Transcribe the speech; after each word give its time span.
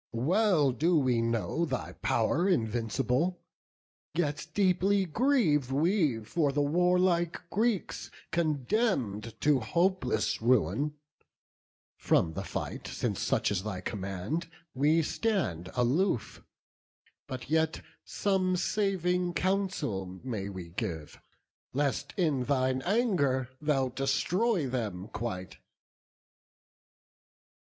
Well 0.13 0.71
do 0.71 0.97
we 0.97 1.21
know 1.21 1.63
thy 1.63 1.93
pow'r 2.01 2.49
invincible, 2.49 3.39
Yet 4.15 4.47
deeply 4.55 5.05
grieve 5.05 5.71
we 5.71 6.23
for 6.23 6.51
the 6.51 6.63
warlike 6.63 7.39
Greeks, 7.51 8.09
Condemn'd 8.31 9.39
to 9.41 9.59
hopeless 9.59 10.41
ruin: 10.41 10.95
from 11.97 12.33
the 12.33 12.41
fight, 12.43 12.87
Since 12.87 13.19
such 13.21 13.51
is 13.51 13.61
thy 13.61 13.81
command, 13.81 14.49
we 14.73 15.03
stand 15.03 15.69
aloof; 15.75 16.43
But 17.27 17.51
yet 17.51 17.81
some 18.03 18.55
saving 18.57 19.35
counsel 19.35 20.19
may 20.23 20.49
we 20.49 20.69
give, 20.69 21.21
Lest 21.73 22.15
in 22.17 22.45
thine 22.45 22.81
anger 22.87 23.49
thou 23.61 23.89
destroy 23.89 24.67
them 24.67 25.09
quite." 25.09 25.57